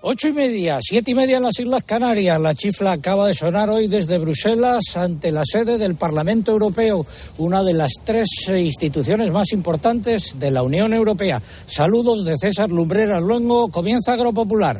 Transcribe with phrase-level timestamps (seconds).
[0.00, 2.40] Ocho y media, siete y media en las Islas Canarias.
[2.40, 7.04] La chifla acaba de sonar hoy desde Bruselas ante la sede del Parlamento Europeo,
[7.38, 11.42] una de las tres instituciones más importantes de la Unión Europea.
[11.66, 13.68] Saludos de César Lumbreras Luengo.
[13.68, 14.78] Comienza Agropopular.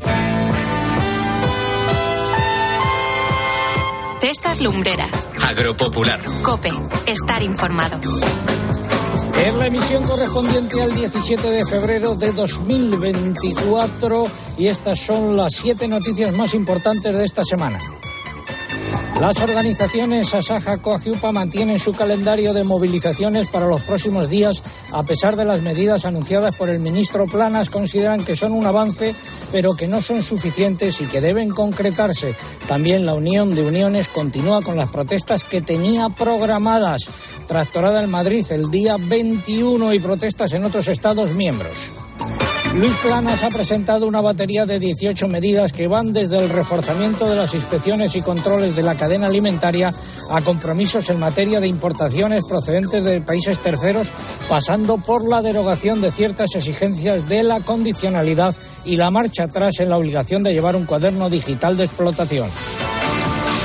[4.20, 5.30] César Lumbreras.
[5.42, 6.20] Agropopular.
[6.42, 6.70] Cope.
[7.06, 7.98] Estar informado.
[9.48, 14.26] Es la emisión correspondiente al 17 de febrero de 2024
[14.58, 17.78] y estas son las siete noticias más importantes de esta semana.
[19.20, 25.34] Las organizaciones Asaja Coagiupa mantienen su calendario de movilizaciones para los próximos días, a pesar
[25.34, 29.16] de las medidas anunciadas por el ministro Planas, consideran que son un avance,
[29.50, 32.36] pero que no son suficientes y que deben concretarse.
[32.68, 37.02] También la Unión de Uniones continúa con las protestas que tenía programadas.
[37.48, 42.07] Tractorada en Madrid el día 21 y protestas en otros Estados miembros.
[42.74, 47.36] Luis Planas ha presentado una batería de 18 medidas que van desde el reforzamiento de
[47.36, 49.92] las inspecciones y controles de la cadena alimentaria
[50.30, 54.08] a compromisos en materia de importaciones procedentes de países terceros,
[54.48, 59.88] pasando por la derogación de ciertas exigencias de la condicionalidad y la marcha atrás en
[59.88, 62.48] la obligación de llevar un cuaderno digital de explotación.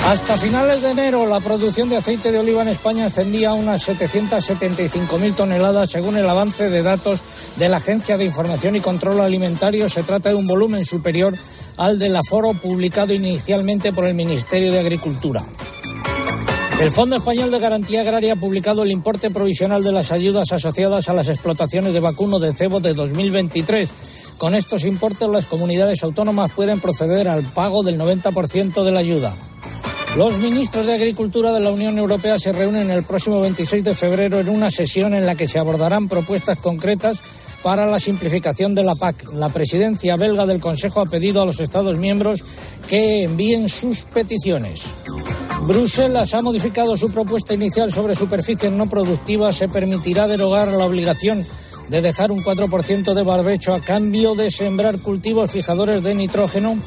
[0.06, 3.88] Hasta finales de enero, la producción de aceite de oliva en España ascendía a unas
[3.88, 7.22] 775.000 toneladas, según el avance de datos
[7.56, 9.90] de la Agencia de Información y Control Alimentario.
[9.90, 11.34] Se trata de un volumen superior
[11.78, 15.42] al del aforo publicado inicialmente por el Ministerio de Agricultura.
[16.82, 21.08] El Fondo Español de Garantía Agraria ha publicado el importe provisional de las ayudas asociadas
[21.08, 23.90] a las explotaciones de vacuno de cebo de 2023.
[24.38, 29.34] Con estos importes, las comunidades autónomas pueden proceder al pago del 90% de la ayuda.
[30.16, 34.40] Los ministros de Agricultura de la Unión Europea se reúnen el próximo 26 de febrero
[34.40, 37.20] en una sesión en la que se abordarán propuestas concretas
[37.64, 39.34] para la simplificación de la PAC.
[39.34, 42.44] La presidencia belga del Consejo ha pedido a los Estados miembros
[42.88, 44.82] que envíen sus peticiones.
[45.64, 49.56] Bruselas ha modificado su propuesta inicial sobre superficies no productivas.
[49.56, 51.44] Se permitirá derogar la obligación
[51.90, 56.78] de dejar un 4% de barbecho a cambio de sembrar cultivos fijadores de nitrógeno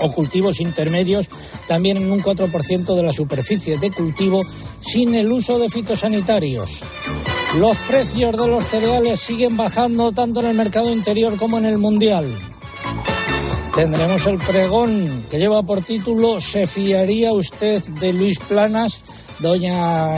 [0.00, 1.28] o cultivos intermedios
[1.66, 4.42] también en un 4% de la superficie de cultivo
[4.80, 6.80] sin el uso de fitosanitarios.
[7.58, 11.78] Los precios de los cereales siguen bajando tanto en el mercado interior como en el
[11.78, 12.26] mundial.
[13.74, 19.02] Tendremos el pregón que lleva por título ¿Se fiaría usted de Luis Planas?
[19.38, 20.14] Doña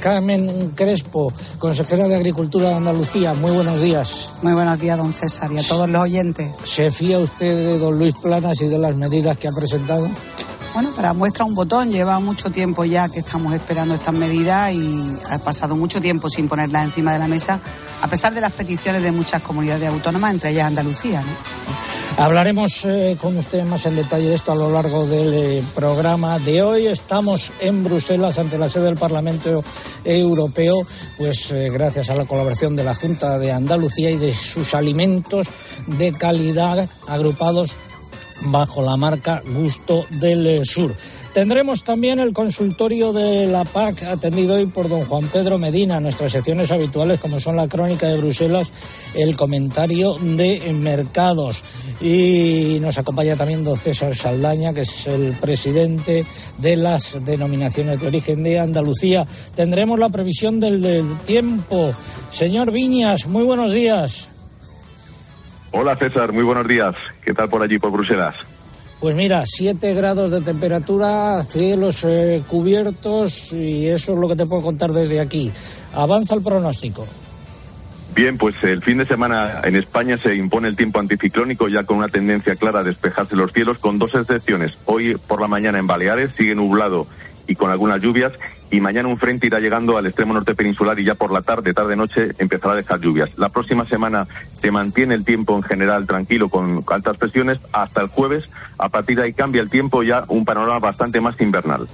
[0.00, 4.30] Carmen Crespo, consejera de Agricultura de Andalucía, muy buenos días.
[4.42, 6.54] Muy buenos días, don César, y a todos los oyentes.
[6.64, 10.06] ¿Se fía usted de don Luis Planas y de las medidas que ha presentado?
[10.74, 15.16] Bueno, para muestra un botón, lleva mucho tiempo ya que estamos esperando estas medidas y
[15.30, 17.58] ha pasado mucho tiempo sin ponerlas encima de la mesa,
[18.02, 21.22] a pesar de las peticiones de muchas comunidades autónomas, entre ellas Andalucía.
[21.22, 21.87] ¿no?
[22.18, 26.40] Hablaremos eh, con usted más en detalle de esto a lo largo del eh, programa
[26.40, 26.86] de hoy.
[26.88, 29.62] Estamos en Bruselas ante la sede del Parlamento
[30.04, 30.84] Europeo,
[31.16, 35.46] pues eh, gracias a la colaboración de la Junta de Andalucía y de sus alimentos
[35.86, 37.76] de calidad agrupados
[38.46, 40.96] bajo la marca Gusto del Sur.
[41.38, 46.32] Tendremos también el consultorio de la PAC atendido hoy por don Juan Pedro Medina, nuestras
[46.32, 48.68] secciones habituales como son la crónica de Bruselas,
[49.14, 51.62] el comentario de mercados.
[52.00, 56.26] Y nos acompaña también don César Saldaña, que es el presidente
[56.58, 59.24] de las denominaciones de origen de Andalucía.
[59.54, 61.94] Tendremos la previsión del, del tiempo.
[62.32, 64.28] Señor Viñas, muy buenos días.
[65.70, 66.96] Hola César, muy buenos días.
[67.24, 68.34] ¿Qué tal por allí, por Bruselas?
[69.00, 74.44] Pues mira, 7 grados de temperatura, cielos eh, cubiertos y eso es lo que te
[74.44, 75.52] puedo contar desde aquí.
[75.94, 77.06] Avanza el pronóstico.
[78.16, 81.98] Bien, pues el fin de semana en España se impone el tiempo anticiclónico ya con
[81.98, 84.76] una tendencia clara a despejarse los cielos con dos excepciones.
[84.86, 87.06] Hoy por la mañana en Baleares sigue nublado
[87.46, 88.32] y con algunas lluvias
[88.70, 91.72] y mañana un frente irá llegando al extremo norte peninsular y ya por la tarde,
[91.72, 93.38] tarde-noche empezará a dejar lluvias.
[93.38, 94.26] La próxima semana
[94.60, 98.48] se mantiene el tiempo en general tranquilo con altas presiones hasta el jueves.
[98.78, 101.88] A partir de ahí cambia el tiempo ya un panorama bastante más invernal.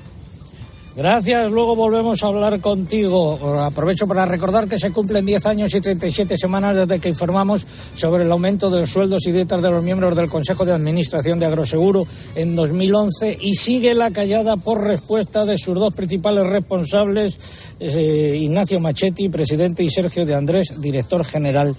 [0.97, 3.61] Gracias, luego volvemos a hablar contigo.
[3.61, 8.23] Aprovecho para recordar que se cumplen 10 años y 37 semanas desde que informamos sobre
[8.23, 11.47] el aumento de los sueldos y dietas de los miembros del Consejo de Administración de
[11.47, 12.07] Agroseguro
[12.37, 18.79] en 2011 y sigue la callada por respuesta de sus dos principales responsables, eh, Ignacio
[18.79, 21.75] Machetti, presidente, y Sergio de Andrés, director general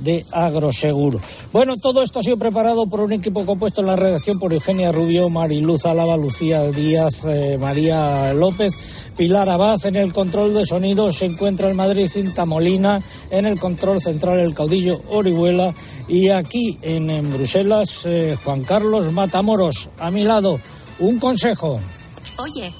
[0.00, 1.20] de Agroseguro.
[1.52, 4.92] Bueno, todo esto ha sido preparado por un equipo compuesto en la redacción por Eugenia
[4.92, 8.59] Rubio, Mariluz Álava, Lucía Díaz, eh, María López,
[9.16, 9.84] Pilar Abad.
[9.86, 14.40] En el control de sonido se encuentra el Madrid Cinta Molina, en el control central
[14.40, 15.72] el caudillo Orihuela
[16.08, 20.60] Y aquí en, Bruselas, eh, Juan Carlos Matamoros, a mi lado,
[20.98, 21.80] un consejo.
[22.38, 22.72] Oye,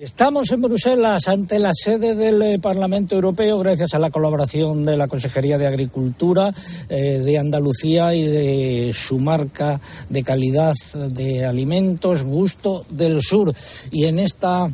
[0.00, 4.96] Estamos en Bruselas ante la sede del eh, Parlamento Europeo gracias a la colaboración de
[4.96, 6.54] la Consejería de Agricultura
[6.88, 13.52] eh, de Andalucía y de su marca de calidad de alimentos Gusto del Sur.
[13.90, 14.70] Y en esta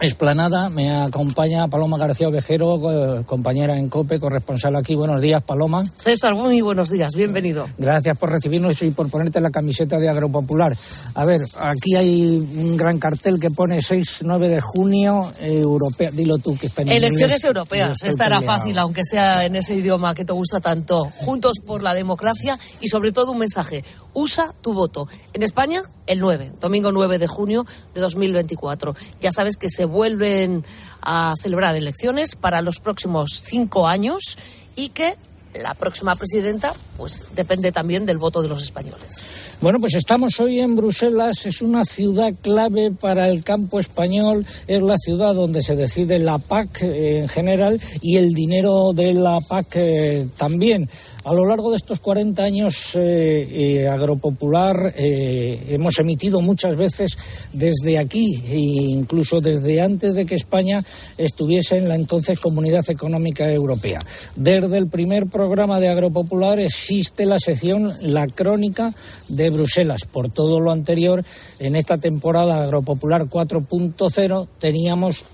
[0.00, 4.94] Esplanada me acompaña Paloma García Ovejero, eh, compañera en COPE, corresponsal aquí.
[4.94, 5.84] Buenos días, Paloma.
[5.96, 7.68] César, muy buenos días, bienvenido.
[7.78, 10.76] Gracias por recibirnos y por ponerte la camiseta de Agropopular.
[11.14, 16.10] A ver, aquí hay un gran cartel que pone 6-9 de junio, europea.
[16.10, 20.24] Dilo tú que está en Elecciones europeas, estará fácil, aunque sea en ese idioma que
[20.24, 21.04] te gusta tanto.
[21.18, 23.84] Juntos por la democracia y sobre todo un mensaje.
[24.14, 25.08] Usa tu voto.
[25.32, 28.94] En España, el 9, domingo 9 de junio de 2024.
[29.20, 30.64] Ya sabes que se vuelven
[31.02, 34.38] a celebrar elecciones para los próximos cinco años
[34.76, 35.16] y que
[35.60, 39.26] la próxima presidenta pues depende también del voto de los españoles.
[39.60, 44.82] Bueno, pues estamos hoy en Bruselas, es una ciudad clave para el campo español, es
[44.82, 49.40] la ciudad donde se decide la PAC eh, en general y el dinero de la
[49.40, 50.88] PAC eh, también.
[51.24, 57.16] A lo largo de estos 40 años eh, Agropopular hemos emitido muchas veces
[57.52, 60.84] desde aquí e incluso desde antes de que España
[61.16, 64.00] estuviese en la entonces Comunidad Económica Europea.
[64.36, 68.92] Desde el primer programa de Agropopular existe la sección La Crónica
[69.28, 70.02] de Bruselas.
[70.10, 71.22] Por todo lo anterior,
[71.58, 75.24] en esta temporada Agropopular 4.0 teníamos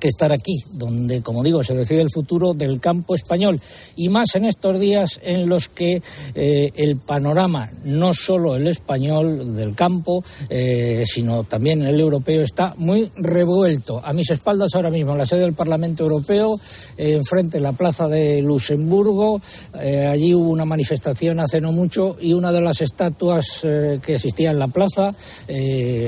[0.00, 3.60] que estar aquí, donde, como digo, se decide el futuro del campo español.
[3.96, 6.02] Y más en estos días en los que
[6.34, 12.74] eh, el panorama, no solo el español del campo, eh, sino también el europeo, está
[12.76, 14.02] muy revuelto.
[14.04, 16.58] A mis espaldas ahora mismo, en la sede del Parlamento Europeo,
[16.96, 19.40] enfrente de la plaza de Luxemburgo,
[19.80, 24.50] eh, allí hubo una manifestación hace no mucho y una de las estatuas que existía
[24.50, 25.14] en la plaza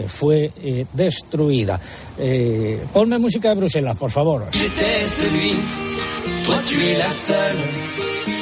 [0.07, 0.51] fue
[0.93, 1.81] destruida.
[2.93, 4.47] Ponme música de Bruselas por favor.
[4.53, 5.55] J'étais celui,
[6.45, 7.89] toi tu es la seule.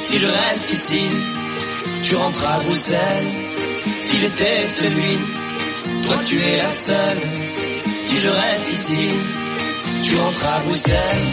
[0.01, 1.07] Si je reste ici,
[2.03, 3.31] tu rentres à Bruxelles.
[3.99, 5.17] Si j'étais celui,
[6.03, 7.21] toi tu es la seule.
[7.99, 9.09] Si je reste ici,
[10.05, 11.27] tu rentres à Bruxelles.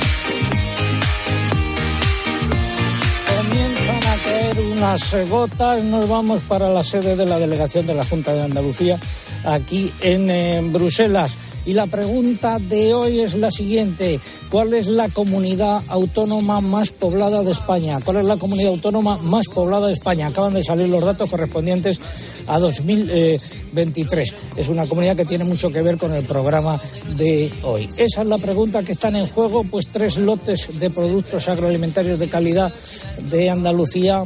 [3.26, 8.04] Comienzan a caer unas gotas, nos vamos para la sede de la delegación de la
[8.04, 8.98] Junta de Andalucía
[9.44, 11.36] aquí en, en Bruselas.
[11.66, 14.20] Y la pregunta de hoy es la siguiente.
[14.50, 17.98] ¿Cuál es la comunidad autónoma más poblada de España?
[18.04, 20.26] ¿Cuál es la comunidad autónoma más poblada de España?
[20.26, 21.98] Acaban de salir los datos correspondientes
[22.46, 24.34] a 2023.
[24.56, 26.78] Es una comunidad que tiene mucho que ver con el programa
[27.16, 27.88] de hoy.
[27.96, 32.28] Esa es la pregunta que están en juego, pues tres lotes de productos agroalimentarios de
[32.28, 32.72] calidad
[33.30, 34.22] de Andalucía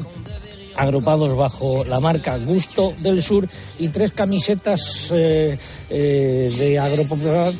[0.78, 3.48] agrupados bajo la marca Gusto del Sur
[3.81, 5.58] y tres camisetas eh,
[5.91, 7.53] eh, de agropopular,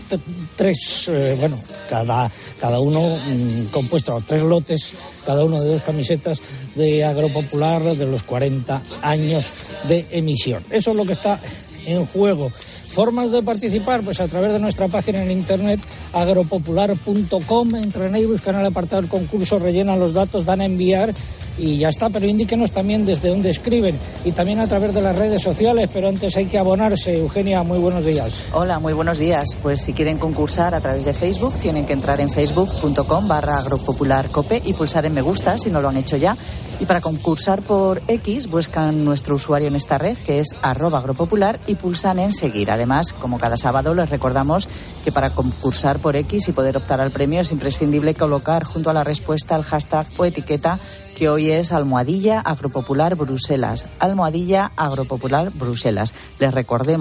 [0.55, 1.59] tres, eh, bueno,
[1.91, 4.93] cada, cada uno mm, compuesto, tres lotes,
[5.27, 6.41] cada uno de dos camisetas
[6.77, 9.45] de agropopular de los 40 años
[9.89, 10.63] de emisión.
[10.71, 11.41] Eso es lo que está
[11.87, 12.53] en juego.
[12.89, 15.81] Formas de participar, pues a través de nuestra página en internet
[16.13, 21.13] agropopular.com, entran ahí, buscan el apartado del concurso, rellenan los datos, dan a enviar
[21.59, 25.17] y ya está, pero indíquenos también desde dónde escriben y también a través de las
[25.17, 27.19] redes sociales, pero antes hay que abonarse.
[27.19, 28.33] Eugenia, muy buenos días.
[28.53, 29.57] Hola, muy buenos días.
[29.63, 34.63] Pues si quieren concursar a través de Facebook, tienen que entrar en facebook.com barra agropopularcope
[34.65, 36.37] y pulsar en me gusta si no lo han hecho ya.
[36.81, 41.59] Y para concursar por X, buscan nuestro usuario en esta red, que es arroba agropopular,
[41.67, 42.71] y pulsan en seguir.
[42.71, 44.69] Además, como cada sábado, les recordamos
[45.05, 48.93] que para concursar por X y poder optar al premio es imprescindible colocar junto a
[48.93, 50.79] la respuesta el hashtag o etiqueta
[51.19, 53.89] que hoy es Almohadilla Agropopular Bruselas.
[53.99, 56.15] Almohadilla Agropopular Bruselas.
[56.39, 56.55] Les,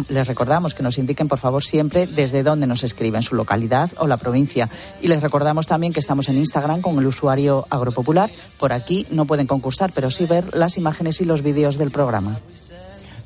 [0.10, 4.08] les recordamos que nos indiquen, por favor, siempre desde dónde nos escriben, su localidad o
[4.08, 4.68] la provincia.
[5.04, 8.32] Y les recordamos también que estamos en Instagram con el usuario Agropopular.
[8.60, 12.40] Por aquí no pueden concursar, pero sí ver las imágenes y los vídeos del programa.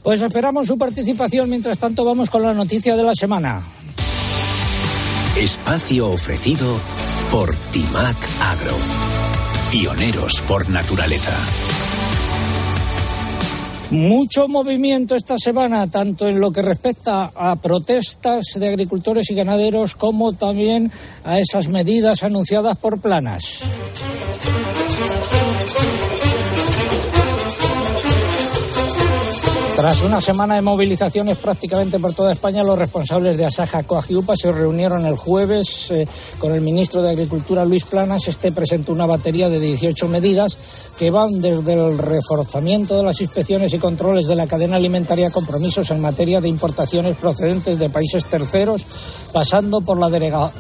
[0.04, 1.50] Pues esperamos su participación.
[1.50, 3.62] Mientras tanto, vamos con la noticia de la semana.
[5.38, 6.76] Espacio ofrecido
[7.32, 9.31] por Timac Agro.
[9.72, 11.34] Pioneros por naturaleza.
[13.92, 19.96] Mucho movimiento esta semana, tanto en lo que respecta a protestas de agricultores y ganaderos
[19.96, 20.92] como también
[21.24, 23.62] a esas medidas anunciadas por Planas.
[29.82, 34.52] Tras una semana de movilizaciones prácticamente por toda España, los responsables de Asaja Coagiupa se
[34.52, 36.08] reunieron el jueves eh,
[36.38, 38.28] con el ministro de Agricultura, Luis Planas.
[38.28, 40.56] Este presentó una batería de 18 medidas
[41.00, 45.90] que van desde el reforzamiento de las inspecciones y controles de la cadena alimentaria compromisos
[45.90, 48.86] en materia de importaciones procedentes de países terceros,
[49.34, 50.12] pasando por la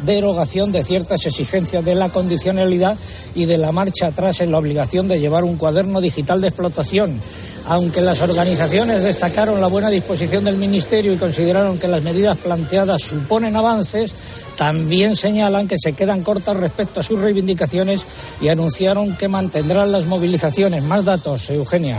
[0.03, 2.97] derogación de ciertas exigencias de la condicionalidad
[3.35, 7.21] y de la marcha atrás en la obligación de llevar un cuaderno digital de explotación
[7.67, 13.01] aunque las organizaciones destacaron la buena disposición del Ministerio y consideraron que las medidas planteadas
[13.01, 14.13] suponen avances,
[14.57, 18.03] también señalan que se quedan cortas respecto a sus reivindicaciones
[18.41, 20.83] y anunciaron que mantendrán las movilizaciones.
[20.83, 21.97] Más datos, Eugenia.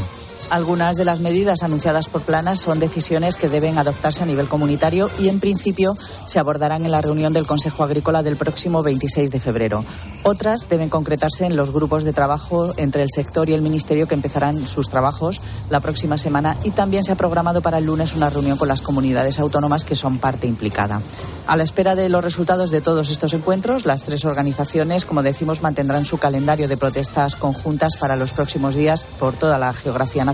[0.51, 5.09] Algunas de las medidas anunciadas por Planas son decisiones que deben adoptarse a nivel comunitario
[5.19, 5.95] y, en principio,
[6.27, 9.85] se abordarán en la reunión del Consejo Agrícola del próximo 26 de febrero.
[10.25, 14.15] Otras deben concretarse en los grupos de trabajo entre el sector y el Ministerio que
[14.15, 18.29] empezarán sus trabajos la próxima semana y también se ha programado para el lunes una
[18.29, 21.01] reunión con las comunidades autónomas que son parte implicada.
[21.47, 25.63] A la espera de los resultados de todos estos encuentros, las tres organizaciones, como decimos,
[25.63, 30.32] mantendrán su calendario de protestas conjuntas para los próximos días por toda la geografía nacional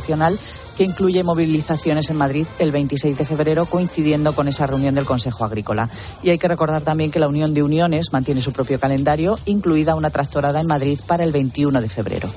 [0.76, 5.45] que incluye movilizaciones en Madrid el 26 de febrero, coincidiendo con esa reunión del Consejo
[5.45, 5.88] Agrícola.
[6.23, 9.95] Y hay que recordar también que la Unión de Uniones mantiene su propio calendario, incluida
[9.95, 12.28] una tractorada en Madrid para el 21 de febrero.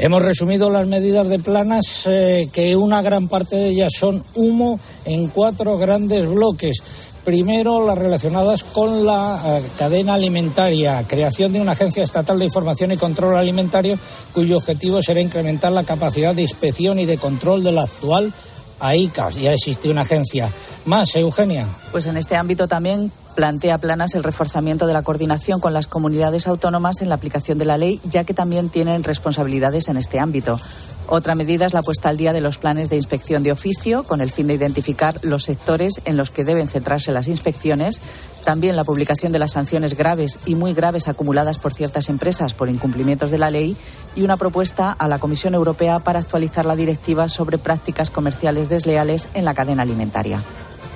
[0.00, 4.78] Hemos resumido las medidas de planas, eh, que una gran parte de ellas son humo
[5.04, 6.80] en cuatro grandes bloques.
[7.28, 12.90] Primero, las relacionadas con la eh, cadena alimentaria, creación de una agencia estatal de información
[12.92, 13.98] y control alimentario
[14.32, 18.32] cuyo objetivo será incrementar la capacidad de inspección y de control de la actual
[18.80, 19.34] AICAS.
[19.34, 20.48] Ya existe una agencia.
[20.86, 21.68] Más, Eugenia.
[21.92, 26.48] Pues en este ámbito también plantea Planas el reforzamiento de la coordinación con las comunidades
[26.48, 30.58] autónomas en la aplicación de la ley, ya que también tienen responsabilidades en este ámbito.
[31.06, 34.20] Otra medida es la puesta al día de los planes de inspección de oficio, con
[34.20, 38.02] el fin de identificar los sectores en los que deben centrarse las inspecciones.
[38.44, 42.68] También la publicación de las sanciones graves y muy graves acumuladas por ciertas empresas por
[42.68, 43.76] incumplimientos de la ley
[44.16, 49.28] y una propuesta a la Comisión Europea para actualizar la directiva sobre prácticas comerciales desleales
[49.34, 50.42] en la cadena alimentaria.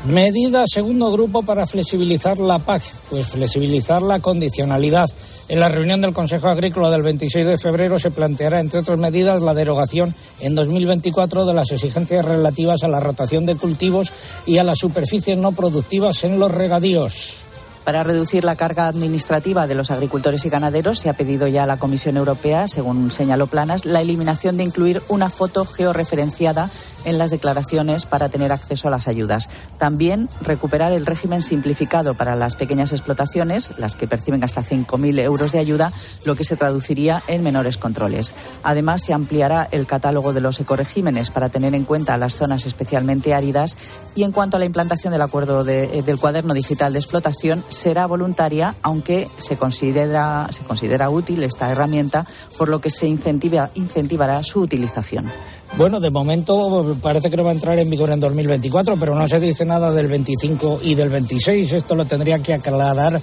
[0.04, 5.08] Medida segundo grupo para flexibilizar la PAC, pues flexibilizar la condicionalidad.
[5.48, 9.42] En la reunión del Consejo Agrícola del 26 de febrero se planteará, entre otras medidas,
[9.42, 14.12] la derogación en 2024 de las exigencias relativas a la rotación de cultivos
[14.44, 17.42] y a las superficies no productivas en los regadíos.
[17.84, 21.66] Para reducir la carga administrativa de los agricultores y ganaderos, se ha pedido ya a
[21.66, 26.70] la Comisión Europea, según señaló Planas, la eliminación de incluir una foto georreferenciada
[27.04, 29.48] en las declaraciones para tener acceso a las ayudas.
[29.78, 35.52] También recuperar el régimen simplificado para las pequeñas explotaciones, las que perciben hasta 5.000 euros
[35.52, 35.92] de ayuda,
[36.24, 38.34] lo que se traduciría en menores controles.
[38.62, 43.34] Además, se ampliará el catálogo de los ecoregímenes para tener en cuenta las zonas especialmente
[43.34, 43.76] áridas
[44.14, 48.74] y en cuanto a la implantación del acuerdo del cuaderno digital de explotación, será voluntaria,
[48.82, 52.26] aunque se considera, se considera útil esta herramienta,
[52.58, 55.30] por lo que se incentiva, incentivará su utilización.
[55.76, 59.26] Bueno, de momento parece que no va a entrar en vigor en 2024, pero no
[59.26, 61.72] se dice nada del 25 y del 26.
[61.72, 63.20] Esto lo tendría que aclarar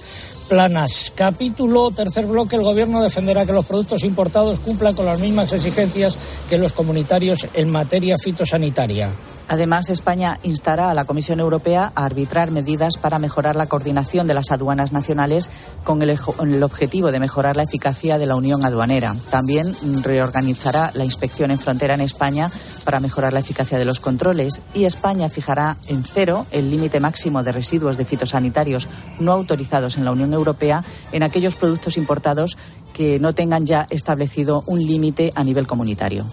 [0.50, 1.12] Planas.
[1.14, 2.56] Capítulo tercer bloque.
[2.56, 6.16] El Gobierno defenderá que los productos importados cumplan con las mismas exigencias
[6.48, 9.10] que los comunitarios en materia fitosanitaria.
[9.50, 14.34] Además, España instará a la Comisión Europea a arbitrar medidas para mejorar la coordinación de
[14.34, 15.50] las aduanas nacionales
[15.82, 19.16] con el, objetivo de mejorar la eficacia de la unión aduanera.
[19.32, 19.66] También
[20.04, 22.48] reorganizará la inspección en frontera en España
[22.84, 27.42] para mejorar la eficacia de los controles y España fijará en cero el límite máximo
[27.42, 28.86] de residuos de fitosanitarios
[29.18, 30.39] no autorizados en la Unión Europea
[31.12, 32.56] en aquellos productos importados
[32.92, 36.26] que no tengan ya establecido un límite a nivel comunitario.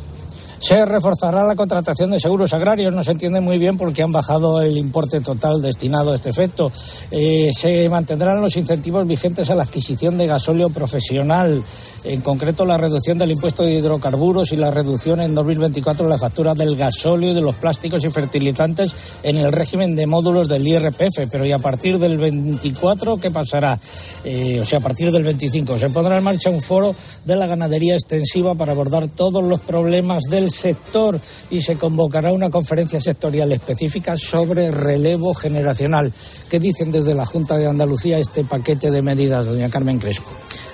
[0.60, 2.94] Se reforzará la contratación de seguros agrarios.
[2.94, 6.72] No se entiende muy bien porque han bajado el importe total destinado a este efecto.
[7.12, 11.64] Eh, se mantendrán los incentivos vigentes a la adquisición de gasóleo profesional
[12.08, 16.18] en concreto la reducción del impuesto de hidrocarburos y la reducción en 2024 de la
[16.18, 18.92] factura del gasóleo y de los plásticos y fertilizantes
[19.24, 21.30] en el régimen de módulos del IRPF.
[21.30, 23.80] Pero y a partir del 24, ¿qué pasará?
[24.24, 26.96] Eh, o sea, a partir del 25 se pondrá en marcha un foro
[27.26, 32.50] de la ganadería extensiva para abordar todos los problemas del sector y se convocará una
[32.50, 36.14] conferencia sectorial específica sobre relevo generacional.
[36.50, 40.30] ¿Qué dicen desde la Junta de Andalucía este paquete de medidas, doña Carmen Crespo?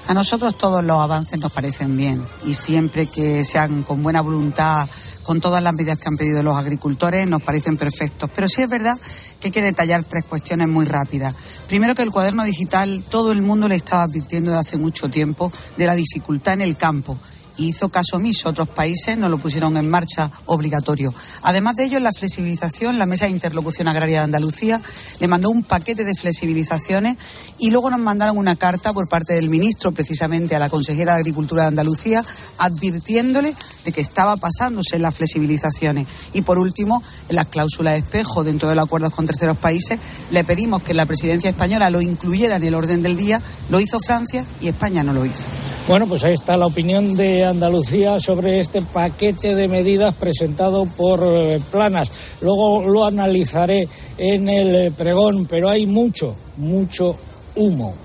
[0.07, 4.88] A nosotros todos los avances nos parecen bien y siempre que sean con buena voluntad
[5.24, 8.29] con todas las medidas que han pedido los agricultores, nos parecen perfectos.
[8.36, 8.98] Pero sí es verdad
[9.39, 11.33] que hay que detallar tres cuestiones muy rápidas.
[11.67, 15.51] Primero, que el cuaderno digital, todo el mundo le estaba advirtiendo de hace mucho tiempo
[15.77, 17.17] de la dificultad en el campo
[17.57, 18.50] hizo caso omiso.
[18.50, 21.13] Otros países no lo pusieron en marcha obligatorio.
[21.43, 24.81] Además de ello, en la flexibilización, la Mesa de Interlocución Agraria de Andalucía
[25.19, 27.17] le mandó un paquete de flexibilizaciones
[27.60, 31.19] y luego nos mandaron una carta por parte del ministro, precisamente a la consejera de
[31.19, 32.24] Agricultura de Andalucía,
[32.57, 33.55] advirtiéndole
[33.86, 36.07] de que estaba pasándose en las flexibilizaciones.
[36.33, 40.00] Y por último, en las cláusulas de espejo dentro de los acuerdos con terceros países,
[40.31, 43.41] le pedimos que la presidencia española lo incluyera en el orden del día.
[43.69, 45.43] Lo hizo Francia y España no lo hizo.
[45.88, 51.21] Bueno, pues ahí está la opinión de Andalucía sobre este paquete de medidas presentado por
[51.23, 52.12] eh, Planas.
[52.41, 57.15] Luego lo analizaré en el pregón, pero hay mucho, mucho
[57.55, 58.02] humo.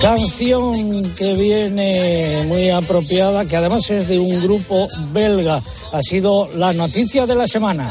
[0.00, 5.60] Canción que viene muy apropiada, que además es de un grupo belga.
[5.92, 7.86] Ha sido la noticia de la semana.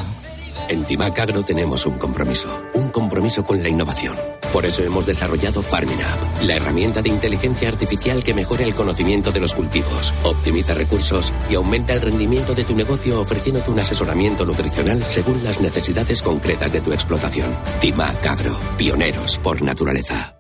[0.70, 4.16] En Timac Agro tenemos un compromiso, un compromiso con la innovación.
[4.52, 9.32] Por eso hemos desarrollado Farming App, la herramienta de inteligencia artificial que mejora el conocimiento
[9.32, 14.46] de los cultivos, optimiza recursos y aumenta el rendimiento de tu negocio ofreciéndote un asesoramiento
[14.46, 17.56] nutricional según las necesidades concretas de tu explotación.
[17.80, 20.39] Timac Agro, pioneros por naturaleza.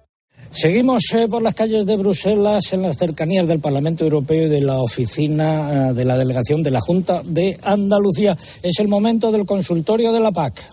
[0.51, 4.61] Seguimos eh, por las calles de Bruselas, en las cercanías del Parlamento Europeo y de
[4.61, 8.35] la oficina eh, de la delegación de la Junta de Andalucía.
[8.63, 10.65] Es el momento del consultorio de la PAC.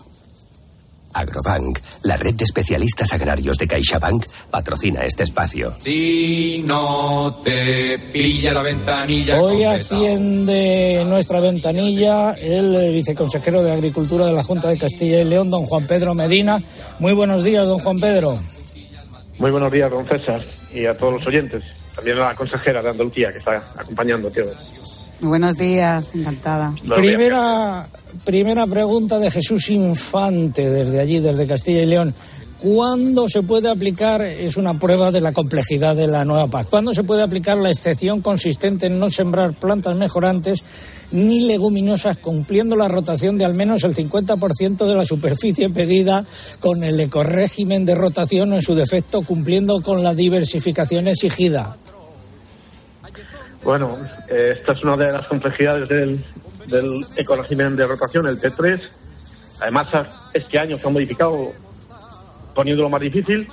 [1.13, 5.73] Agrobank, la red de especialistas agrarios de CaixaBank, patrocina este espacio.
[5.77, 9.41] Si no te pilla la ventanilla.
[9.41, 15.49] Hoy atiende nuestra ventanilla el viceconsejero de Agricultura de la Junta de Castilla y León,
[15.49, 16.61] don Juan Pedro Medina.
[16.99, 18.37] Muy buenos días, don Juan Pedro.
[19.39, 20.41] Muy buenos días, don César,
[20.73, 21.63] y a todos los oyentes.
[21.95, 24.45] También a la consejera de Andalucía que está acompañando, tío.
[25.19, 26.73] Muy buenos días, encantada.
[26.95, 27.87] Primera,
[28.23, 32.13] primera pregunta de Jesús Infante, desde allí, desde Castilla y León.
[32.59, 36.91] ¿Cuándo se puede aplicar, es una prueba de la complejidad de la nueva PAC, cuándo
[36.93, 40.63] se puede aplicar la excepción consistente en no sembrar plantas mejorantes
[41.11, 46.25] ni leguminosas, cumpliendo la rotación de al menos el 50% de la superficie pedida
[46.59, 51.77] con el ecorégimen de rotación o, en su defecto, cumpliendo con la diversificación exigida?
[53.63, 53.97] Bueno,
[54.29, 56.23] eh, esta es una de las complejidades del,
[56.67, 58.81] del ecorégimen de rotación, el T3.
[59.61, 59.87] Además,
[60.33, 61.51] este año se ha modificado
[62.53, 63.47] poniéndolo más difícil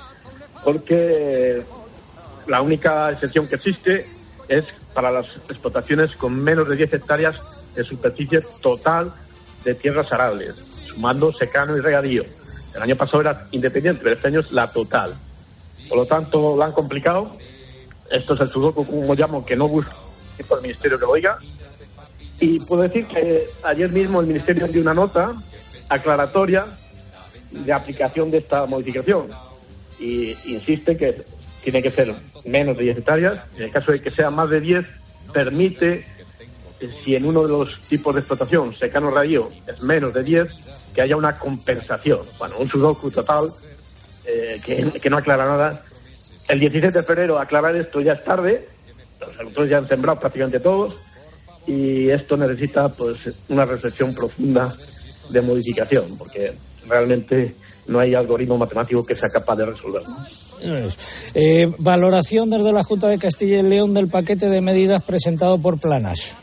[0.63, 1.63] porque
[2.47, 4.07] la única excepción que existe
[4.47, 4.65] es
[4.95, 7.35] para las explotaciones con menos de 10 hectáreas
[7.75, 9.13] de superficie total
[9.65, 12.23] de tierras arables, sumando secano y regadío.
[12.73, 15.13] El año pasado era independiente, pero este año es la total.
[15.89, 17.35] Por lo tanto, lo han complicado.
[18.09, 19.93] Esto es el sudoku, como llamo, que no busca
[20.47, 21.37] por el Ministerio que lo oiga.
[22.39, 25.33] Y puedo decir que ayer mismo el Ministerio dio una nota
[25.89, 26.65] aclaratoria
[27.51, 29.27] de aplicación de esta modificación.
[29.99, 31.23] Y insiste que
[31.65, 32.13] tiene que ser
[32.45, 33.41] menos de 10 hectáreas.
[33.57, 34.85] En el caso de que sea más de 10,
[35.33, 36.05] permite,
[37.03, 41.01] si en uno de los tipos de explotación, secano radio, es menos de 10, que
[41.01, 42.19] haya una compensación.
[42.37, 43.49] Bueno, un sudoku total
[44.27, 45.81] eh, que, que no aclara nada.
[46.47, 48.69] El 17 de febrero aclarar esto ya es tarde,
[49.19, 50.95] los agricultores ya han sembrado prácticamente todos
[51.65, 54.71] y esto necesita pues una reflexión profunda
[55.31, 56.53] de modificación, porque
[56.87, 57.55] realmente
[57.87, 60.15] no hay algoritmo matemático que sea capaz de resolverlo.
[61.33, 65.79] Eh, valoración desde la Junta de Castilla y León del paquete de medidas presentado por
[65.79, 66.35] Planas.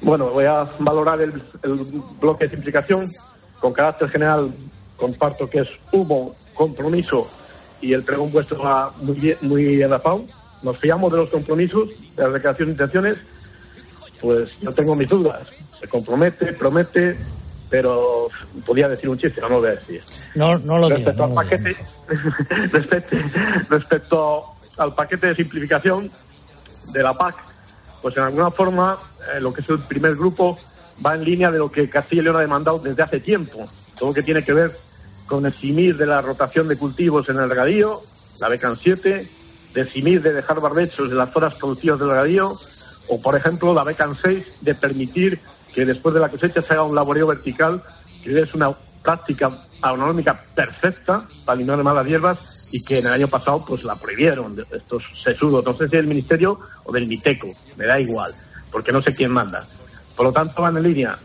[0.00, 1.32] Bueno, voy a valorar el,
[2.20, 3.08] bloque de simplificación.
[3.60, 4.50] Con carácter general,
[4.96, 7.28] comparto que es humo, compromiso
[7.80, 10.24] y el pregón vuestro va muy, bien- muy adaptado.
[10.62, 13.22] Nos fiamos de los compromisos, de las declaraciones de intenciones.
[14.20, 15.48] Pues yo tengo mis dudas.
[15.80, 17.16] Se compromete, promete,
[17.70, 18.28] pero
[18.66, 20.02] podía decir un chiste, no lo voy a decir.
[20.34, 21.76] No, no lo respecto no al paquete,
[22.72, 23.16] respecto,
[23.68, 24.44] respecto
[24.78, 26.10] al paquete de simplificación
[26.92, 27.36] de la PAC,
[28.00, 28.98] pues en alguna forma
[29.34, 30.58] eh, lo que es el primer grupo
[31.04, 33.64] va en línea de lo que Castilla y León ha demandado desde hace tiempo,
[33.98, 34.72] todo lo que tiene que ver
[35.26, 38.00] con eximir de la rotación de cultivos en el regadío,
[38.40, 39.28] la BECAN 7,
[39.74, 42.52] de eximir de dejar barbechos en las zonas productivas del regadío,
[43.08, 45.38] o por ejemplo la BECAN 6 de permitir
[45.74, 47.82] que después de la cosecha se haga un laboreo vertical,
[48.22, 48.70] que es una
[49.02, 49.50] práctica
[49.80, 54.56] agronómica perfecta para eliminar malas hierbas y que en el año pasado pues la prohibieron
[54.70, 58.32] estos sesudos, no sé si del ministerio o del Miteco, me da igual,
[58.70, 59.62] porque no sé quién manda.
[60.16, 61.16] Por lo tanto van en línea,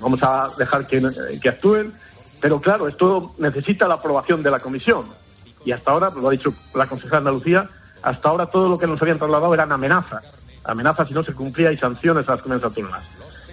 [0.00, 1.02] vamos a dejar que,
[1.40, 1.92] que actúen,
[2.40, 5.04] pero claro, esto necesita la aprobación de la comisión
[5.64, 7.68] y hasta ahora, lo ha dicho la consejera Andalucía,
[8.02, 10.24] hasta ahora todo lo que nos habían trasladado eran amenazas,
[10.64, 13.02] amenazas si no se cumplía y sanciones a las comunidades autónomas.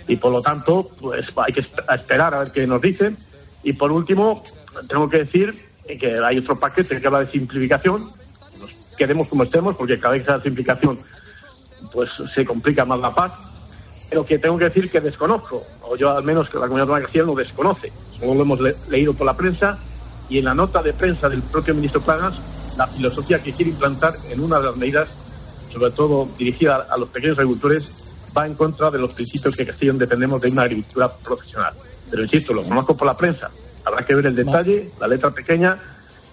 [0.08, 3.18] Y por lo tanto, pues hay que esperar a ver qué nos dicen
[3.66, 4.44] y por último,
[4.88, 5.54] tengo que decir
[6.00, 8.12] que hay otro paquete que habla de simplificación.
[8.60, 11.00] Nos quedemos como estemos, porque cada vez que da simplificación,
[11.92, 13.34] pues se complica más la paz.
[14.08, 17.24] Pero que tengo que decir que desconozco, o yo al menos que la comunidad García
[17.24, 17.92] lo desconoce.
[18.20, 19.80] Solo lo hemos leído por la prensa
[20.30, 22.36] y en la nota de prensa del propio ministro Planas,
[22.78, 25.10] la filosofía que quiere implantar en una de las medidas,
[25.74, 28.05] sobre todo dirigida a los pequeños agricultores,
[28.38, 31.74] va en contra de los principios que Castellón defendemos de una agricultura profesional.
[32.10, 33.50] Pero insisto, lo conozco por la prensa.
[33.84, 35.78] Habrá que ver el detalle, la letra pequeña,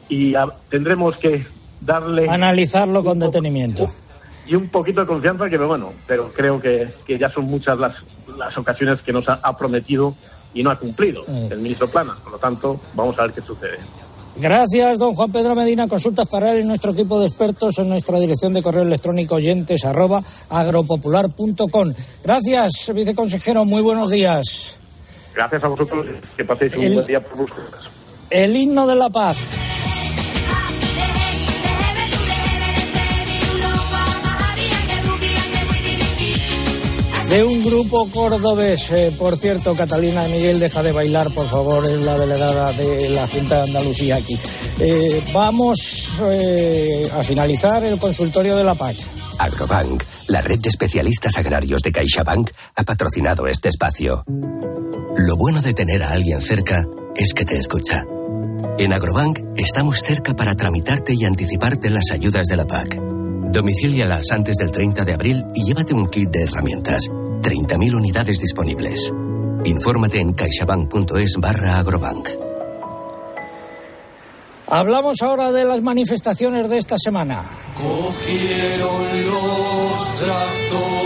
[0.09, 0.35] y
[0.69, 1.47] tendremos que
[1.81, 2.29] darle.
[2.29, 3.89] Analizarlo con detenimiento.
[4.47, 7.95] Y un poquito de confianza, que bueno, pero creo que, que ya son muchas las,
[8.37, 10.17] las ocasiones que nos ha, prometido
[10.53, 12.17] y no ha cumplido el ministro Plana.
[12.23, 13.79] Por lo tanto, vamos a ver qué sucede.
[14.37, 15.87] Gracias, don Juan Pedro Medina.
[15.87, 19.85] Consultas para él en nuestro equipo de expertos en nuestra dirección de correo electrónico oyentes
[19.85, 21.93] arroba agropopular.com.
[22.25, 23.65] Gracias, viceconsejero.
[23.65, 24.79] Muy buenos días.
[25.35, 26.07] Gracias a vosotros.
[26.37, 27.91] Que paséis un buen día por vosotros.
[28.31, 29.37] El himno de la paz.
[37.33, 38.91] De un grupo cordobés.
[39.19, 43.57] Por cierto, Catalina Miguel, deja de bailar, por favor, es la delegada de la Junta
[43.57, 44.39] de Andalucía aquí.
[44.79, 48.97] Eh, vamos eh, a finalizar el consultorio de la paz.
[49.39, 54.25] Agrobank, la red de especialistas agrarios de CaixaBank, ha patrocinado este espacio.
[55.17, 58.05] Lo bueno de tener a alguien cerca es que te escucha.
[58.79, 63.01] En Agrobank estamos cerca para tramitarte y anticiparte las ayudas de la PAC.
[63.51, 67.09] Domicílialas antes del 30 de abril y llévate un kit de herramientas.
[67.43, 69.13] 30.000 unidades disponibles.
[69.65, 72.29] Infórmate en caixabank.es barra agrobank.
[74.69, 77.45] Hablamos ahora de las manifestaciones de esta semana.
[77.77, 81.03] Cogieron los tractores.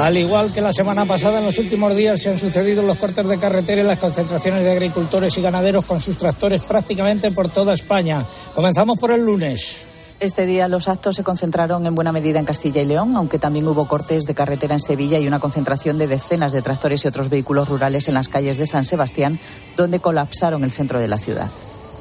[0.00, 3.26] Al igual que la semana pasada, en los últimos días se han sucedido los cortes
[3.26, 7.72] de carretera y las concentraciones de agricultores y ganaderos con sus tractores prácticamente por toda
[7.72, 8.22] España.
[8.54, 9.85] Comenzamos por el lunes.
[10.18, 13.68] Este día los actos se concentraron en buena medida en Castilla y León, aunque también
[13.68, 17.28] hubo cortes de carretera en Sevilla y una concentración de decenas de tractores y otros
[17.28, 19.38] vehículos rurales en las calles de San Sebastián,
[19.76, 21.50] donde colapsaron el centro de la ciudad.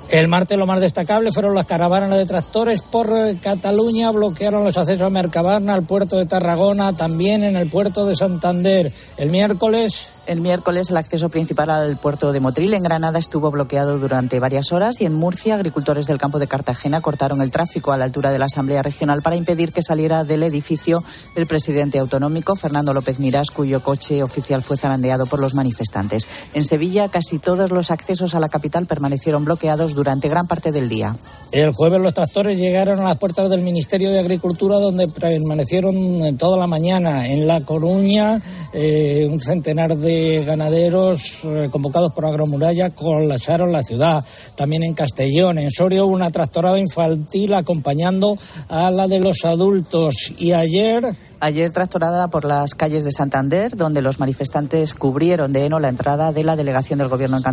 [0.09, 3.09] El martes lo más destacable fueron las caravanas de tractores por
[3.41, 8.15] Cataluña, bloquearon los accesos a Mercabarna, al puerto de Tarragona, también en el puerto de
[8.15, 8.93] Santander.
[9.17, 13.99] El miércoles el miércoles el acceso principal al puerto de Motril en Granada estuvo bloqueado
[13.99, 17.97] durante varias horas y en Murcia agricultores del campo de Cartagena cortaron el tráfico a
[17.97, 21.03] la altura de la Asamblea Regional para impedir que saliera del edificio
[21.35, 26.27] el presidente autonómico Fernando López Mirás, cuyo coche oficial fue zarandeado por los manifestantes.
[26.53, 30.89] En Sevilla casi todos los accesos a la capital permanecieron bloqueados durante gran parte del
[30.89, 31.15] día.
[31.51, 36.57] El jueves los tractores llegaron a las puertas del Ministerio de Agricultura donde permanecieron toda
[36.57, 37.27] la mañana.
[37.27, 38.41] En La Coruña
[38.73, 40.14] eh, un centenar de
[40.45, 44.23] ganaderos eh, convocados por Agromuralla colapsaron la ciudad.
[44.55, 48.37] También en Castellón, en Sorio, una tractorada infantil acompañando
[48.69, 50.33] a la de los adultos.
[50.37, 51.03] Y ayer
[51.41, 56.31] Ayer tractorada por las calles de Santander, donde los manifestantes cubrieron de heno la entrada
[56.31, 57.43] de la delegación del gobierno en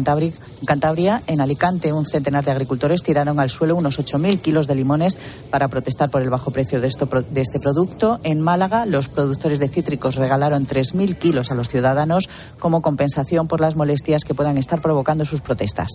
[0.65, 1.23] Cantabria.
[1.27, 5.19] En Alicante, un centenar de agricultores tiraron al suelo unos 8.000 kilos de limones
[5.51, 8.21] para protestar por el bajo precio de, esto, de este producto.
[8.23, 12.29] En Málaga, los productores de cítricos regalaron 3.000 kilos a los ciudadanos
[12.61, 15.91] como compensación por las molestias que puedan estar provocando sus protestas.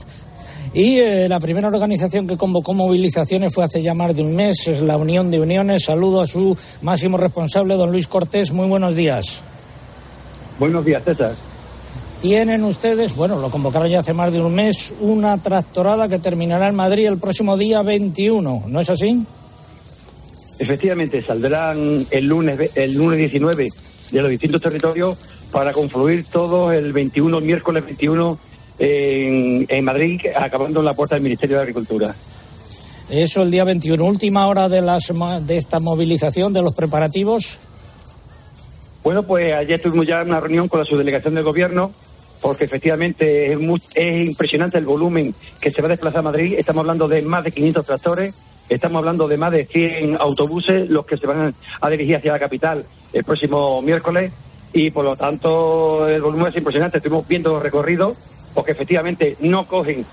[0.78, 4.68] Y eh, la primera organización que convocó movilizaciones fue hace ya más de un mes,
[4.68, 5.86] es la Unión de Uniones.
[5.86, 8.52] Saludo a su máximo responsable, don Luis Cortés.
[8.52, 9.42] Muy buenos días.
[10.60, 11.34] Buenos días, César.
[12.22, 16.68] Tienen ustedes, bueno, lo convocaron ya hace más de un mes, una tractorada que terminará
[16.68, 19.26] en Madrid el próximo día 21, ¿no es así?
[20.60, 23.70] Efectivamente, saldrán el lunes, el lunes 19
[24.12, 25.18] de los distintos territorios
[25.52, 28.38] para confluir todos el 21, miércoles 21
[28.80, 32.14] en, Madrid, acabando en la puerta del Ministerio de Agricultura.
[33.10, 35.12] Eso el día 21, última hora de, las,
[35.42, 37.60] de esta movilización, de los preparativos.
[39.04, 41.94] Bueno, pues ayer tuvimos ya una reunión con la subdelegación del gobierno,
[42.42, 43.60] porque efectivamente es,
[43.96, 46.56] es impresionante el volumen que se va a desplazar a Madrid.
[46.58, 48.36] Estamos hablando de más de 500 tractores,
[48.68, 52.40] estamos hablando de más de 100 autobuses, los que se van a dirigir hacia la
[52.40, 54.34] capital el próximo miércoles
[54.74, 56.98] y por lo tanto el volumen es impresionante.
[56.98, 58.18] Estuvimos viendo los recorridos
[58.58, 60.04] porque efectivamente no cogen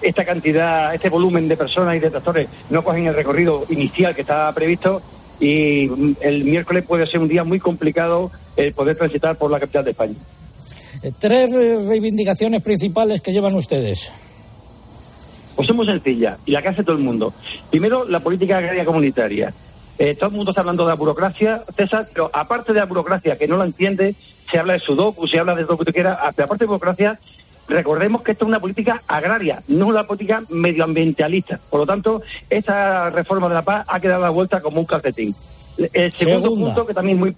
[0.00, 4.22] esta cantidad, este volumen de personas y de tractores, no cogen el recorrido inicial que
[4.22, 5.02] estaba previsto
[5.38, 9.60] y mm, el miércoles puede ser un día muy complicado el poder transitar por la
[9.60, 10.14] capital de España.
[11.02, 11.52] Eh, Tres
[11.86, 14.10] reivindicaciones principales que llevan ustedes.
[15.54, 17.34] Pues es muy sencilla y la que hace todo el mundo.
[17.68, 19.52] Primero, la política agraria comunitaria.
[19.98, 23.36] Eh, todo el mundo está hablando de la burocracia, César, pero aparte de la burocracia,
[23.36, 24.14] que no la entiende,
[24.50, 26.68] se habla de Sudoku, se habla de todo lo que tú quieras, pero aparte de
[26.68, 27.18] burocracia,
[27.68, 31.60] recordemos que esto es una política agraria, no una política medioambientalista.
[31.70, 34.86] Por lo tanto, esta reforma de la paz ha quedado a la vuelta como un
[34.86, 35.34] calcetín.
[35.76, 36.66] El segundo Segunda.
[36.66, 37.36] punto, que también es muy,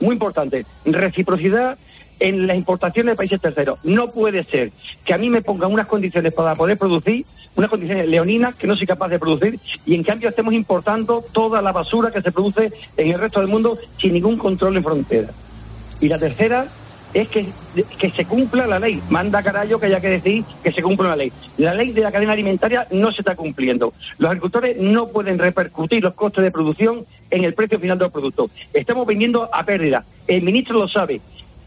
[0.00, 1.78] muy importante, reciprocidad
[2.20, 3.78] en las importaciones de países terceros.
[3.84, 4.72] No puede ser
[5.04, 7.24] que a mí me pongan unas condiciones para poder producir,
[7.56, 11.62] unas condiciones leoninas que no soy capaz de producir, y en cambio estemos importando toda
[11.62, 15.28] la basura que se produce en el resto del mundo sin ningún control en frontera.
[16.00, 16.66] Y la tercera
[17.14, 17.46] es que,
[17.98, 19.00] que se cumpla la ley.
[19.10, 21.32] Manda carallo que haya que decir que se cumpla la ley.
[21.56, 23.92] La ley de la cadena alimentaria no se está cumpliendo.
[24.18, 28.50] Los agricultores no pueden repercutir los costes de producción en el precio final del producto.
[28.72, 30.04] Estamos vendiendo a pérdida.
[30.26, 31.20] El ministro lo sabe.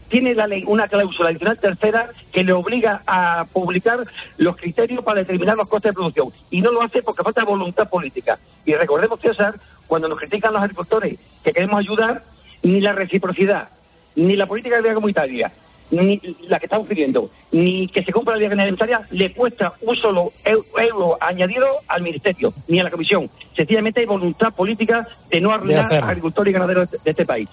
[0.08, 4.00] Tiene la ley una cláusula adicional tercera que le obliga a publicar
[4.36, 6.28] los criterios para determinar los costes de producción.
[6.50, 8.38] Y no lo hace porque falta voluntad política.
[8.66, 9.54] Y recordemos, César,
[9.86, 12.22] cuando nos critican los agricultores que queremos ayudar,
[12.62, 13.70] ni la reciprocidad,
[14.16, 15.52] ni la política agraria comunitaria,
[15.90, 19.94] ni la que estamos pidiendo, ni que se compre la ley alimentaria, le cuesta un
[19.96, 23.28] solo eu- euro añadido al Ministerio, ni a la Comisión.
[23.54, 27.48] Sencillamente hay voluntad política de no arruinar a agricultores y ganaderos de este país.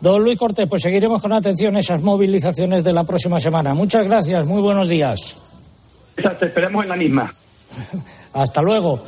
[0.00, 3.72] Don Luis Cortés, pues seguiremos con atención esas movilizaciones de la próxima semana.
[3.72, 5.36] Muchas gracias, muy buenos días.
[6.16, 7.32] Te esperamos en la misma.
[8.34, 9.00] Hasta luego.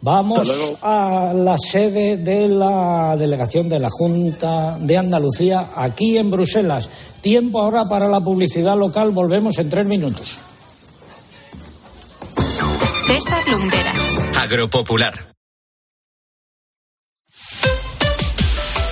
[0.00, 0.48] Vamos
[0.80, 6.88] a la sede de la delegación de la Junta de Andalucía aquí en Bruselas.
[7.20, 9.10] Tiempo ahora para la publicidad local.
[9.10, 10.38] Volvemos en tres minutos.
[13.06, 14.18] César Lumberas.
[14.36, 15.34] Agropopular.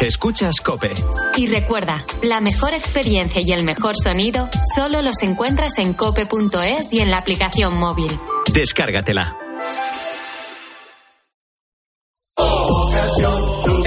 [0.01, 0.93] Escuchas Cope.
[1.37, 7.01] Y recuerda, la mejor experiencia y el mejor sonido solo los encuentras en cope.es y
[7.01, 8.11] en la aplicación móvil.
[8.53, 9.46] Descárgatela.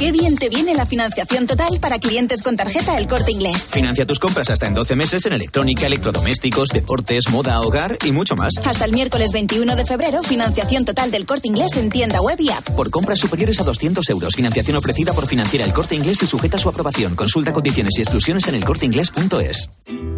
[0.00, 3.68] Qué bien te viene la financiación total para clientes con tarjeta El Corte Inglés.
[3.70, 8.34] Financia tus compras hasta en 12 meses en electrónica, electrodomésticos, deportes, moda, hogar y mucho
[8.34, 8.54] más.
[8.64, 12.48] Hasta el miércoles 21 de febrero, financiación total del Corte Inglés en tienda web y
[12.48, 12.66] app.
[12.70, 16.56] Por compras superiores a 200 euros, financiación ofrecida por Financiera El Corte Inglés y sujeta
[16.56, 17.14] a su aprobación.
[17.14, 19.68] Consulta condiciones y exclusiones en elcorteingles.es.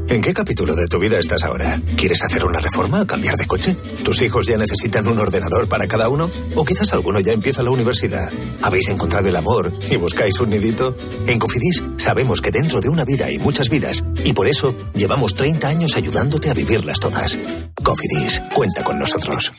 [0.08, 1.80] ¿En qué capítulo de tu vida estás ahora?
[1.96, 3.76] ¿Quieres hacer una reforma o cambiar de coche?
[4.04, 6.30] ¿Tus hijos ya necesitan un ordenador para cada uno?
[6.54, 8.30] ¿O quizás alguno ya empieza la universidad?
[8.60, 10.96] ¿Habéis encontrado el amor y buscáis un nidito?
[11.26, 15.34] En Cofidis sabemos que dentro de una vida hay muchas vidas y por eso llevamos
[15.34, 17.38] 30 años ayudándote a vivirlas todas.
[17.82, 19.52] Cofidis, cuenta con nosotros.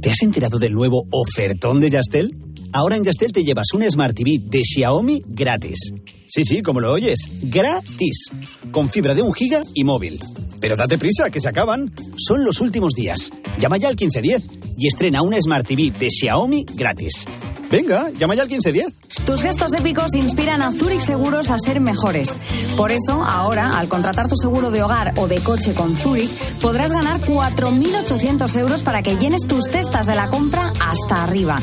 [0.00, 2.36] ¿Te has enterado del nuevo ofertón de Yastel?
[2.72, 5.92] Ahora en Yastel te llevas un Smart TV de Xiaomi gratis.
[6.26, 8.26] Sí, sí, como lo oyes, gratis.
[8.72, 10.18] Con fibra de un giga y móvil.
[10.60, 11.92] Pero date prisa, que se acaban.
[12.16, 13.30] Son los últimos días.
[13.60, 14.42] Llama ya al 1510
[14.76, 17.26] y estrena una Smart TV de Xiaomi gratis.
[17.70, 19.24] Venga, llama ya al 1510.
[19.24, 22.36] Tus gestos épicos inspiran a Zurich Seguros a ser mejores.
[22.76, 26.92] Por eso, ahora, al contratar tu seguro de hogar o de coche con Zurich, podrás
[26.92, 31.56] ganar 4.800 euros para que llenes tus cestas de la compra hasta arriba.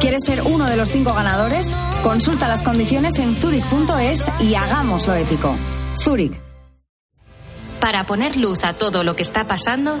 [0.00, 1.74] ¿Quieres ser uno de los cinco ganadores?
[2.02, 5.56] Consulta las condiciones en zurich.es y hagámoslo épico.
[5.94, 6.32] Zurich.
[7.80, 10.00] Para poner luz a todo lo que está pasando,